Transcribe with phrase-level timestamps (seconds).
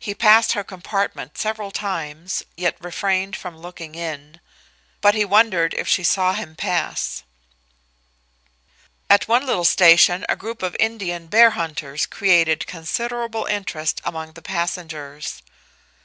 [0.00, 4.40] He passed her compartment several times, yet refrained from looking in.
[5.00, 7.22] But he wondered if she saw him pass.
[9.08, 14.42] At one little station a group of Indian bear hunters created considerable interest among the
[14.42, 15.44] passengers.